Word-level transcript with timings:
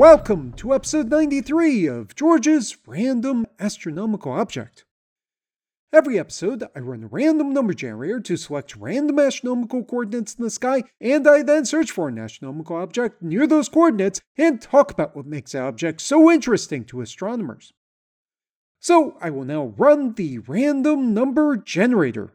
Welcome 0.00 0.54
to 0.54 0.72
episode 0.72 1.10
93 1.10 1.84
of 1.84 2.16
George's 2.16 2.74
Random 2.86 3.46
Astronomical 3.58 4.32
Object. 4.32 4.86
Every 5.92 6.18
episode, 6.18 6.64
I 6.74 6.78
run 6.78 7.04
a 7.04 7.08
random 7.08 7.52
number 7.52 7.74
generator 7.74 8.18
to 8.20 8.38
select 8.38 8.76
random 8.76 9.18
astronomical 9.18 9.84
coordinates 9.84 10.36
in 10.36 10.42
the 10.42 10.48
sky, 10.48 10.84
and 11.02 11.28
I 11.28 11.42
then 11.42 11.66
search 11.66 11.90
for 11.90 12.08
an 12.08 12.18
astronomical 12.18 12.76
object 12.76 13.20
near 13.20 13.46
those 13.46 13.68
coordinates 13.68 14.22
and 14.38 14.62
talk 14.62 14.90
about 14.90 15.14
what 15.14 15.26
makes 15.26 15.52
that 15.52 15.64
object 15.64 16.00
so 16.00 16.30
interesting 16.30 16.86
to 16.86 17.02
astronomers. 17.02 17.74
So, 18.78 19.18
I 19.20 19.28
will 19.28 19.44
now 19.44 19.74
run 19.76 20.14
the 20.14 20.38
random 20.38 21.12
number 21.12 21.58
generator. 21.58 22.32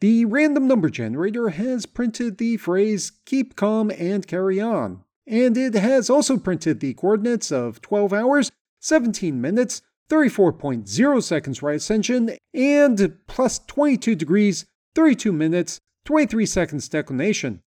The 0.00 0.24
random 0.24 0.66
number 0.66 0.90
generator 0.90 1.50
has 1.50 1.86
printed 1.86 2.38
the 2.38 2.56
phrase 2.56 3.12
keep 3.26 3.54
calm 3.54 3.92
and 3.96 4.26
carry 4.26 4.60
on, 4.60 5.04
and 5.24 5.56
it 5.56 5.74
has 5.74 6.10
also 6.10 6.36
printed 6.36 6.80
the 6.80 6.94
coordinates 6.94 7.52
of 7.52 7.80
12 7.80 8.12
hours, 8.12 8.50
17 8.80 9.40
minutes, 9.40 9.82
34.0 10.08 11.22
seconds 11.22 11.62
right 11.62 11.76
ascension, 11.76 12.36
and 12.52 13.18
plus 13.28 13.60
22 13.68 14.16
degrees, 14.16 14.66
32 14.96 15.30
minutes, 15.30 15.78
23 16.06 16.44
seconds 16.44 16.88
declination. 16.88 17.62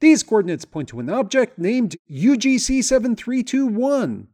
These 0.00 0.22
coordinates 0.22 0.64
point 0.64 0.88
to 0.90 1.00
an 1.00 1.10
object 1.10 1.58
named 1.58 1.96
UGC 2.10 2.84
7321. 2.84 4.28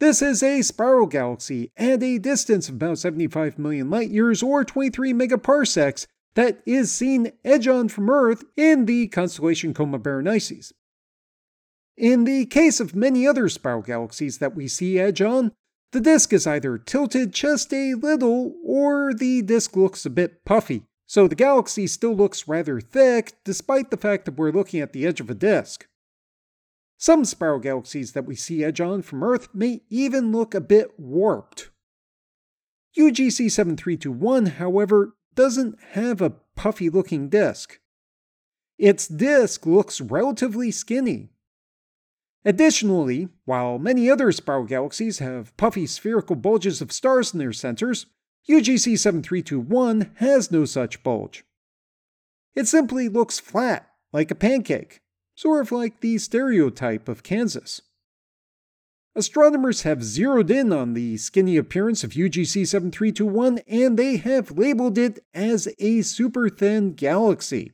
This 0.00 0.20
is 0.20 0.42
a 0.42 0.62
spiral 0.62 1.06
galaxy 1.06 1.70
at 1.76 2.02
a 2.02 2.18
distance 2.18 2.68
of 2.68 2.74
about 2.74 2.98
75 2.98 3.58
million 3.58 3.88
light 3.88 4.10
years 4.10 4.42
or 4.42 4.64
23 4.64 5.12
megaparsecs 5.12 6.06
that 6.34 6.60
is 6.66 6.90
seen 6.90 7.32
edge 7.44 7.68
on 7.68 7.88
from 7.88 8.10
Earth 8.10 8.44
in 8.56 8.86
the 8.86 9.06
constellation 9.08 9.72
Coma 9.72 10.00
Berenices. 10.00 10.72
In 11.96 12.24
the 12.24 12.46
case 12.46 12.80
of 12.80 12.96
many 12.96 13.24
other 13.26 13.48
spiral 13.48 13.82
galaxies 13.82 14.38
that 14.38 14.56
we 14.56 14.66
see 14.66 14.98
edge 14.98 15.22
on, 15.22 15.52
the 15.92 16.00
disk 16.00 16.32
is 16.32 16.44
either 16.44 16.76
tilted 16.76 17.32
just 17.32 17.72
a 17.72 17.94
little 17.94 18.56
or 18.64 19.14
the 19.14 19.42
disk 19.42 19.76
looks 19.76 20.04
a 20.04 20.10
bit 20.10 20.44
puffy, 20.44 20.82
so 21.06 21.28
the 21.28 21.34
galaxy 21.34 21.86
still 21.86 22.14
looks 22.14 22.48
rather 22.48 22.80
thick 22.80 23.32
despite 23.44 23.90
the 23.90 23.96
fact 23.96 24.24
that 24.24 24.36
we're 24.36 24.50
looking 24.50 24.80
at 24.80 24.92
the 24.92 25.06
edge 25.06 25.20
of 25.20 25.30
a 25.30 25.34
disk. 25.34 25.86
Some 26.96 27.24
spiral 27.24 27.58
galaxies 27.58 28.12
that 28.12 28.24
we 28.24 28.34
see 28.34 28.64
edge 28.64 28.80
on 28.80 29.02
from 29.02 29.22
Earth 29.22 29.48
may 29.52 29.82
even 29.90 30.32
look 30.32 30.54
a 30.54 30.60
bit 30.60 30.98
warped. 30.98 31.70
UGC 32.96 33.50
7321, 33.50 34.46
however, 34.46 35.16
doesn't 35.34 35.78
have 35.90 36.20
a 36.20 36.30
puffy 36.54 36.88
looking 36.88 37.28
disk. 37.28 37.80
Its 38.78 39.08
disk 39.08 39.66
looks 39.66 40.00
relatively 40.00 40.70
skinny. 40.70 41.30
Additionally, 42.44 43.28
while 43.44 43.78
many 43.78 44.10
other 44.10 44.30
spiral 44.30 44.64
galaxies 44.64 45.18
have 45.18 45.56
puffy 45.56 45.86
spherical 45.86 46.36
bulges 46.36 46.80
of 46.80 46.92
stars 46.92 47.32
in 47.32 47.38
their 47.38 47.52
centers, 47.52 48.06
UGC 48.48 48.98
7321 48.98 50.12
has 50.16 50.50
no 50.50 50.64
such 50.64 51.02
bulge. 51.02 51.44
It 52.54 52.68
simply 52.68 53.08
looks 53.08 53.40
flat, 53.40 53.88
like 54.12 54.30
a 54.30 54.34
pancake 54.34 55.00
sort 55.34 55.60
of 55.60 55.72
like 55.72 56.00
the 56.00 56.18
stereotype 56.18 57.08
of 57.08 57.22
Kansas. 57.22 57.82
Astronomers 59.16 59.82
have 59.82 60.02
zeroed 60.02 60.50
in 60.50 60.72
on 60.72 60.94
the 60.94 61.16
skinny 61.16 61.56
appearance 61.56 62.02
of 62.02 62.12
UGC 62.12 62.66
7321 62.66 63.60
and 63.68 63.96
they 63.96 64.16
have 64.16 64.58
labeled 64.58 64.98
it 64.98 65.24
as 65.32 65.68
a 65.78 66.02
super 66.02 66.48
thin 66.48 66.94
galaxy. 66.94 67.72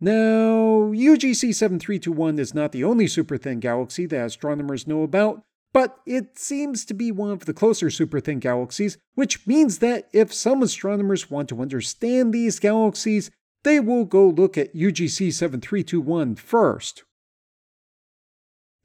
Now, 0.00 0.92
UGC 0.92 1.54
7321 1.54 2.38
is 2.38 2.54
not 2.54 2.72
the 2.72 2.84
only 2.84 3.06
super 3.06 3.36
thin 3.36 3.60
galaxy 3.60 4.06
that 4.06 4.26
astronomers 4.26 4.86
know 4.86 5.02
about, 5.02 5.42
but 5.78 6.00
it 6.06 6.36
seems 6.36 6.84
to 6.84 6.92
be 6.92 7.12
one 7.12 7.30
of 7.30 7.44
the 7.44 7.54
closer 7.54 7.88
super 7.88 8.18
thin 8.18 8.40
galaxies, 8.40 8.98
which 9.14 9.46
means 9.46 9.78
that 9.78 10.08
if 10.12 10.34
some 10.34 10.60
astronomers 10.60 11.30
want 11.30 11.48
to 11.48 11.62
understand 11.62 12.34
these 12.34 12.58
galaxies, 12.58 13.30
they 13.62 13.78
will 13.78 14.04
go 14.04 14.26
look 14.26 14.58
at 14.58 14.74
UGC 14.74 15.32
7321 15.32 16.34
first. 16.34 17.04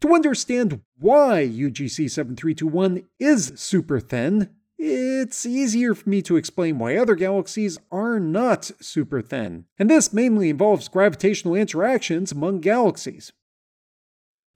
To 0.02 0.14
understand 0.14 0.82
why 1.00 1.50
UGC 1.52 2.12
7321 2.12 3.02
is 3.20 3.54
super 3.56 4.00
thin, 4.00 4.52
it's 4.78 5.48
easier 5.48 5.96
for 5.96 6.08
me 6.08 6.22
to 6.22 6.36
explain 6.36 6.78
why 6.78 6.96
other 6.96 7.16
galaxies 7.16 7.80
are 7.92 8.20
not 8.20 8.70
super 8.80 9.24
thin, 9.24 9.66
and 9.80 9.90
this 9.90 10.14
mainly 10.14 10.52
involves 10.52 10.90
gravitational 10.90 11.56
interactions 11.56 12.32
among 12.32 12.60
galaxies. 12.60 13.34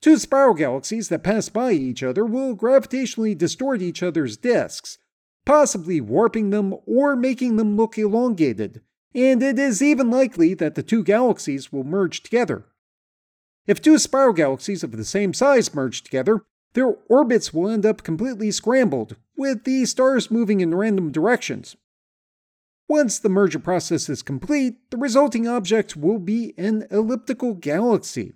Two 0.00 0.16
spiral 0.16 0.54
galaxies 0.54 1.08
that 1.08 1.24
pass 1.24 1.48
by 1.48 1.72
each 1.72 2.02
other 2.02 2.24
will 2.24 2.56
gravitationally 2.56 3.36
distort 3.36 3.82
each 3.82 4.02
other's 4.02 4.36
disks, 4.36 4.98
possibly 5.44 6.00
warping 6.00 6.50
them 6.50 6.74
or 6.86 7.16
making 7.16 7.56
them 7.56 7.76
look 7.76 7.98
elongated, 7.98 8.80
and 9.14 9.42
it 9.42 9.58
is 9.58 9.82
even 9.82 10.10
likely 10.10 10.54
that 10.54 10.76
the 10.76 10.82
two 10.82 11.02
galaxies 11.02 11.72
will 11.72 11.84
merge 11.84 12.22
together. 12.22 12.66
If 13.66 13.82
two 13.82 13.98
spiral 13.98 14.32
galaxies 14.32 14.84
of 14.84 14.92
the 14.92 15.04
same 15.04 15.34
size 15.34 15.74
merge 15.74 16.02
together, 16.02 16.44
their 16.74 16.94
orbits 17.08 17.52
will 17.52 17.68
end 17.68 17.84
up 17.84 18.02
completely 18.04 18.50
scrambled, 18.50 19.16
with 19.36 19.64
the 19.64 19.84
stars 19.84 20.30
moving 20.30 20.60
in 20.60 20.74
random 20.74 21.10
directions. 21.10 21.76
Once 22.88 23.18
the 23.18 23.28
merger 23.28 23.58
process 23.58 24.08
is 24.08 24.22
complete, 24.22 24.90
the 24.90 24.96
resulting 24.96 25.48
object 25.48 25.96
will 25.96 26.18
be 26.18 26.54
an 26.56 26.86
elliptical 26.90 27.54
galaxy. 27.54 28.32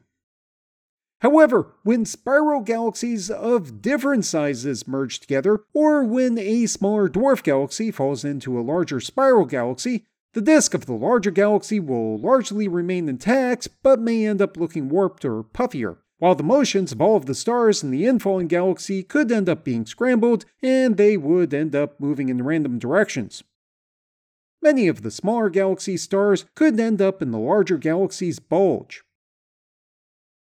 However, 1.23 1.69
when 1.85 2.05
spiral 2.05 2.63
galaxies 2.63 3.31
of 3.31 3.81
different 3.81 4.25
sizes 4.25 4.89
merge 4.89 5.21
together, 5.21 5.61
or 5.73 6.03
when 6.03 6.37
a 6.37 6.67
smaller 6.67 7.09
dwarf 7.09 7.45
galaxy 7.45 7.93
falls 7.93 8.25
into 8.25 8.59
a 8.59 8.61
larger 8.61 8.99
spiral 8.99 9.47
galaxy, 9.47 10.05
the 10.35 10.41
disk 10.41 10.75
of 10.75 10.87
the 10.87 10.95
larger 10.95 11.31
galaxy 11.31 11.79
will 11.79 12.19
largely 12.19 12.67
remain 12.67 13.09
intact, 13.09 13.69
but 13.85 14.01
may 14.01 14.27
end 14.27 14.43
up 14.43 14.57
looking 14.57 14.89
warped 14.89 15.25
or 15.25 15.45
puffier, 15.45 15.99
while 16.19 16.35
the 16.35 16.43
motions 16.43 16.91
of 16.91 17.01
all 17.01 17.15
of 17.15 17.27
the 17.27 17.37
stars 17.37 17.85
in 17.85 17.93
the 17.93 18.03
infalling 18.03 18.49
galaxy 18.49 19.05
could 19.05 19.31
end 19.31 19.49
up 19.49 19.63
being 19.63 19.87
scrambled, 19.87 20.45
and 20.61 20.97
they 20.97 21.17
would 21.17 21.55
end 21.55 21.77
up 21.77 22.01
moving 22.01 22.31
in 22.31 22.43
random 22.43 22.81
directions. 22.81 23.45
Many 24.61 24.89
of 24.89 25.03
the 25.03 25.11
smaller 25.13 25.51
galaxy 25.51 25.97
stars 25.97 26.47
could 26.57 26.81
end 26.81 27.01
up 27.01 27.23
in 27.23 27.31
the 27.31 27.39
larger 27.39 27.79
galaxy's 27.79 28.41
bulge. 28.41 29.05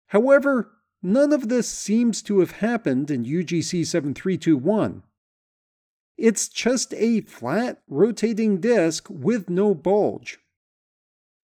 However, 0.08 0.72
none 1.02 1.34
of 1.34 1.50
this 1.50 1.68
seems 1.68 2.22
to 2.24 2.40
have 2.40 2.52
happened 2.52 3.10
in 3.10 3.26
UGC 3.26 3.86
7321, 3.86 5.04
it's 6.18 6.48
just 6.48 6.94
a 6.94 7.22
flat, 7.22 7.82
rotating 7.88 8.60
disk 8.62 9.08
with 9.10 9.50
no 9.50 9.76
bulge. 9.76 10.40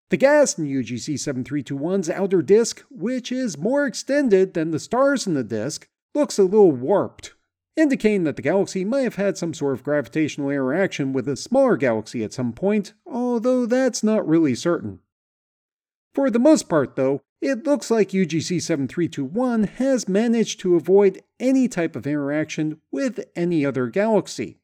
The 0.09 0.17
gas 0.17 0.57
in 0.57 0.65
UGC 0.65 1.15
7321's 1.15 2.09
outer 2.09 2.41
disk, 2.41 2.83
which 2.89 3.31
is 3.31 3.57
more 3.57 3.85
extended 3.85 4.53
than 4.53 4.71
the 4.71 4.79
stars 4.79 5.27
in 5.27 5.33
the 5.33 5.43
disk, 5.43 5.87
looks 6.13 6.37
a 6.37 6.43
little 6.43 6.71
warped, 6.71 7.33
indicating 7.77 8.23
that 8.25 8.35
the 8.35 8.41
galaxy 8.41 8.83
might 8.83 9.01
have 9.01 9.15
had 9.15 9.37
some 9.37 9.53
sort 9.53 9.73
of 9.73 9.83
gravitational 9.83 10.49
interaction 10.49 11.13
with 11.13 11.27
a 11.27 11.37
smaller 11.37 11.77
galaxy 11.77 12.23
at 12.23 12.33
some 12.33 12.51
point, 12.51 12.93
although 13.05 13.65
that's 13.65 14.03
not 14.03 14.27
really 14.27 14.55
certain. 14.55 14.99
For 16.13 16.29
the 16.29 16.39
most 16.39 16.67
part, 16.67 16.97
though, 16.97 17.21
it 17.41 17.65
looks 17.65 17.89
like 17.89 18.09
UGC 18.09 18.61
7321 18.61 19.63
has 19.63 20.07
managed 20.07 20.59
to 20.59 20.75
avoid 20.75 21.23
any 21.39 21.67
type 21.67 21.95
of 21.95 22.05
interaction 22.05 22.79
with 22.91 23.25
any 23.35 23.65
other 23.65 23.87
galaxy. 23.87 24.59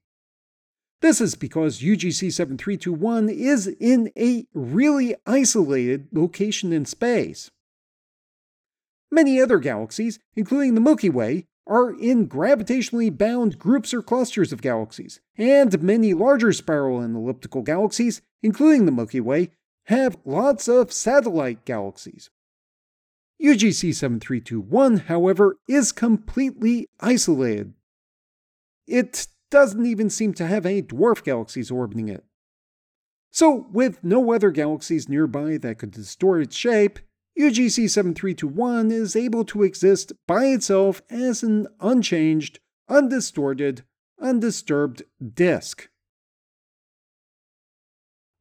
This 1.02 1.20
is 1.20 1.36
because 1.36 1.82
UGC 1.82 2.32
7321 2.32 3.30
is 3.30 3.68
in 3.68 4.12
a 4.18 4.46
really 4.54 5.16
isolated 5.26 6.08
location 6.12 6.72
in 6.72 6.86
space. 6.86 7.52
Many 9.12 9.40
other 9.42 9.60
galaxies, 9.60 10.20
including 10.36 10.76
the 10.76 10.82
Milky 10.82 11.10
Way, 11.10 11.46
are 11.66 11.92
in 11.92 12.28
gravitationally 12.28 13.16
bound 13.16 13.60
groups 13.60 13.94
or 13.94 14.02
clusters 14.02 14.54
of 14.54 14.62
galaxies, 14.62 15.20
and 15.38 15.82
many 15.82 16.14
larger 16.14 16.54
spiral 16.54 17.00
and 17.00 17.16
elliptical 17.16 17.62
galaxies, 17.62 18.22
including 18.42 18.86
the 18.86 18.92
Milky 18.92 19.20
Way, 19.20 19.50
have 19.86 20.18
lots 20.26 20.68
of 20.68 20.92
satellite 20.92 21.66
galaxies. 21.66 22.30
UGC 23.44 23.94
7321, 23.94 24.98
however, 25.08 25.58
is 25.68 25.92
completely 25.92 26.90
isolated 27.00 27.74
it 28.88 29.28
doesn't 29.52 29.86
even 29.86 30.10
seem 30.10 30.34
to 30.36 30.48
have 30.48 30.66
any 30.66 30.82
dwarf 30.82 31.24
galaxies 31.24 31.70
orbiting 31.70 32.08
it. 32.08 32.24
So, 33.30 33.68
with 33.72 34.04
no 34.04 34.32
other 34.34 34.52
galaxies 34.52 35.10
nearby 35.10 35.58
that 35.58 35.78
could 35.78 35.92
distort 35.92 36.42
its 36.42 36.56
shape, 36.56 37.00
UGC 37.38 37.90
7321 37.90 38.90
is 38.90 39.16
able 39.16 39.46
to 39.46 39.64
exist 39.64 40.14
by 40.26 40.46
itself 40.46 41.02
as 41.10 41.44
an 41.44 41.68
unchanged, 41.80 42.60
undistorted, 42.90 43.84
undisturbed 44.20 45.04
disk. 45.36 45.90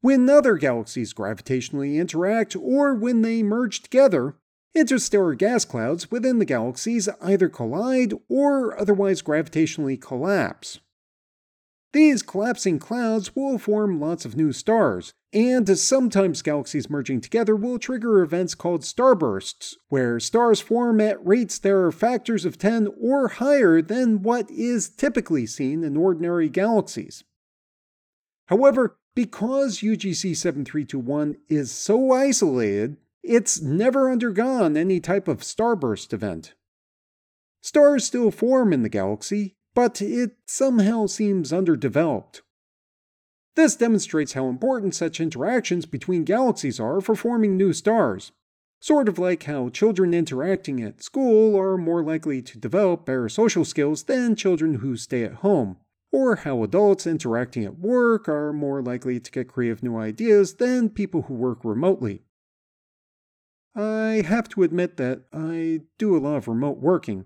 When 0.01 0.29
other 0.29 0.55
galaxies 0.55 1.13
gravitationally 1.13 1.95
interact 1.95 2.55
or 2.55 2.95
when 2.95 3.21
they 3.21 3.43
merge 3.43 3.81
together, 3.81 4.35
interstellar 4.77 5.33
gas 5.33 5.65
clouds 5.65 6.11
within 6.11 6.39
the 6.39 6.45
galaxies 6.45 7.09
either 7.21 7.49
collide 7.49 8.13
or 8.29 8.79
otherwise 8.79 9.21
gravitationally 9.21 9.99
collapse. 9.99 10.79
These 11.93 12.21
collapsing 12.21 12.79
clouds 12.79 13.35
will 13.35 13.57
form 13.57 13.99
lots 13.99 14.23
of 14.23 14.35
new 14.35 14.51
stars, 14.51 15.13
and 15.33 15.67
sometimes 15.79 16.41
galaxies 16.41 16.89
merging 16.89 17.21
together 17.21 17.55
will 17.55 17.79
trigger 17.79 18.21
events 18.21 18.53
called 18.55 18.81
starbursts, 18.81 19.75
where 19.89 20.19
stars 20.19 20.59
form 20.59 21.01
at 21.01 21.25
rates 21.25 21.57
that 21.59 21.71
are 21.71 21.91
factors 21.91 22.45
of 22.45 22.57
10 22.57 22.89
or 23.01 23.29
higher 23.29 23.81
than 23.81 24.21
what 24.21 24.51
is 24.51 24.89
typically 24.89 25.47
seen 25.47 25.83
in 25.83 25.97
ordinary 25.97 26.49
galaxies. 26.49 27.23
However, 28.47 28.97
because 29.15 29.79
UGC 29.79 30.35
7321 30.35 31.37
is 31.49 31.71
so 31.71 32.11
isolated, 32.11 32.97
it's 33.23 33.61
never 33.61 34.11
undergone 34.11 34.77
any 34.77 34.99
type 34.99 35.27
of 35.27 35.41
starburst 35.41 36.13
event. 36.13 36.53
Stars 37.61 38.05
still 38.05 38.31
form 38.31 38.71
in 38.71 38.83
the 38.83 38.89
galaxy, 38.89 39.55
but 39.73 40.01
it 40.01 40.37
somehow 40.45 41.05
seems 41.05 41.51
underdeveloped. 41.51 42.41
This 43.55 43.75
demonstrates 43.75 44.33
how 44.33 44.47
important 44.47 44.93
such 44.95 45.19
interactions 45.19 45.85
between 45.85 46.23
galaxies 46.23 46.79
are 46.79 47.01
for 47.01 47.15
forming 47.15 47.57
new 47.57 47.73
stars, 47.73 48.31
sort 48.79 49.09
of 49.09 49.17
like 49.17 49.43
how 49.43 49.69
children 49.69 50.13
interacting 50.13 50.81
at 50.81 51.03
school 51.03 51.59
are 51.59 51.77
more 51.77 52.03
likely 52.03 52.41
to 52.43 52.59
develop 52.59 53.05
better 53.05 53.27
social 53.27 53.65
skills 53.65 54.03
than 54.03 54.35
children 54.35 54.75
who 54.75 54.95
stay 54.95 55.23
at 55.23 55.35
home, 55.35 55.77
or 56.11 56.37
how 56.37 56.63
adults 56.63 57.07
interacting 57.07 57.65
at 57.65 57.79
work 57.79 58.29
are 58.29 58.53
more 58.53 58.81
likely 58.81 59.19
to 59.19 59.31
get 59.31 59.47
creative 59.47 59.81
new 59.81 59.97
ideas 59.97 60.55
than 60.55 60.89
people 60.89 61.23
who 61.23 61.33
work 61.33 61.65
remotely. 61.65 62.21
I 63.77 64.23
have 64.25 64.49
to 64.49 64.63
admit 64.63 64.97
that 64.97 65.21
I 65.31 65.81
do 65.97 66.17
a 66.17 66.19
lot 66.19 66.37
of 66.37 66.47
remote 66.47 66.79
working, 66.79 67.25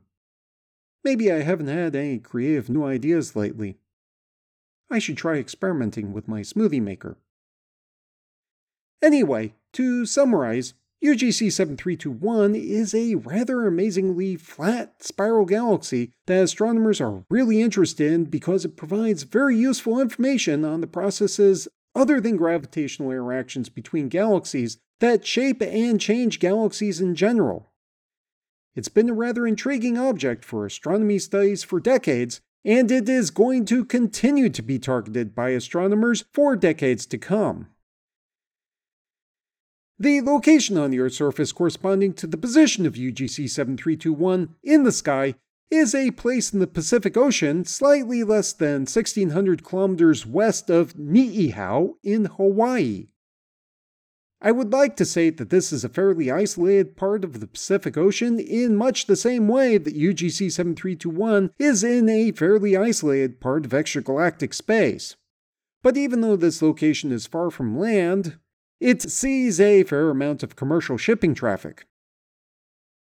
Maybe 1.03 1.31
I 1.31 1.41
haven't 1.41 1.67
had 1.67 1.95
any 1.95 2.19
creative 2.19 2.69
new 2.69 2.83
ideas 2.83 3.35
lately. 3.35 3.77
I 4.89 4.99
should 4.99 5.17
try 5.17 5.37
experimenting 5.37 6.13
with 6.13 6.27
my 6.27 6.41
smoothie 6.41 6.81
maker. 6.81 7.17
Anyway, 9.01 9.55
to 9.73 10.05
summarize, 10.05 10.75
UGC 11.03 11.51
7321 11.51 12.53
is 12.53 12.93
a 12.93 13.15
rather 13.15 13.65
amazingly 13.65 14.35
flat 14.35 15.01
spiral 15.01 15.45
galaxy 15.45 16.11
that 16.27 16.43
astronomers 16.43 17.01
are 17.01 17.23
really 17.31 17.61
interested 17.61 18.11
in 18.11 18.25
because 18.25 18.63
it 18.63 18.77
provides 18.77 19.23
very 19.23 19.57
useful 19.57 19.99
information 19.99 20.63
on 20.63 20.81
the 20.81 20.87
processes 20.87 21.67
other 21.95 22.21
than 22.21 22.37
gravitational 22.37 23.09
interactions 23.09 23.69
between 23.69 24.07
galaxies 24.07 24.77
that 25.01 25.25
shape 25.25 25.61
and 25.61 25.99
change 25.99 26.39
galaxies 26.39 27.01
in 27.01 27.15
general. 27.15 27.71
It's 28.75 28.87
been 28.87 29.09
a 29.09 29.13
rather 29.13 29.45
intriguing 29.45 29.97
object 29.97 30.45
for 30.45 30.65
astronomy 30.65 31.19
studies 31.19 31.63
for 31.63 31.79
decades, 31.79 32.39
and 32.63 32.89
it 32.89 33.09
is 33.09 33.31
going 33.31 33.65
to 33.65 33.83
continue 33.83 34.49
to 34.49 34.61
be 34.61 34.79
targeted 34.79 35.35
by 35.35 35.49
astronomers 35.49 36.23
for 36.33 36.55
decades 36.55 37.05
to 37.07 37.17
come. 37.17 37.67
The 39.99 40.21
location 40.21 40.77
on 40.77 40.91
the 40.91 40.99
Earth's 40.99 41.17
surface 41.17 41.51
corresponding 41.51 42.13
to 42.13 42.27
the 42.27 42.37
position 42.37 42.85
of 42.85 42.93
UGC 42.93 43.49
7321 43.49 44.55
in 44.63 44.83
the 44.83 44.91
sky 44.91 45.35
is 45.69 45.95
a 45.95 46.11
place 46.11 46.53
in 46.53 46.59
the 46.59 46.67
Pacific 46.67 47.17
Ocean 47.17 47.65
slightly 47.65 48.23
less 48.23 48.53
than 48.53 48.81
1600 48.81 49.63
kilometers 49.63 50.25
west 50.25 50.69
of 50.69 50.93
Niihau 50.93 51.93
in 52.03 52.25
Hawaii. 52.25 53.10
I 54.43 54.51
would 54.51 54.73
like 54.73 54.95
to 54.95 55.05
say 55.05 55.29
that 55.29 55.51
this 55.51 55.71
is 55.71 55.83
a 55.83 55.89
fairly 55.89 56.31
isolated 56.31 56.97
part 56.97 57.23
of 57.23 57.39
the 57.39 57.47
Pacific 57.47 57.95
Ocean 57.95 58.39
in 58.39 58.75
much 58.75 59.05
the 59.05 59.15
same 59.15 59.47
way 59.47 59.77
that 59.77 59.95
UGC 59.95 60.51
7321 60.51 61.51
is 61.59 61.83
in 61.83 62.09
a 62.09 62.31
fairly 62.31 62.75
isolated 62.75 63.39
part 63.39 63.65
of 63.65 63.71
extragalactic 63.71 64.55
space. 64.55 65.15
But 65.83 65.95
even 65.95 66.21
though 66.21 66.35
this 66.35 66.61
location 66.61 67.11
is 67.11 67.27
far 67.27 67.51
from 67.51 67.77
land, 67.77 68.39
it 68.79 69.03
sees 69.03 69.59
a 69.59 69.83
fair 69.83 70.09
amount 70.09 70.41
of 70.41 70.55
commercial 70.55 70.97
shipping 70.97 71.35
traffic. 71.35 71.85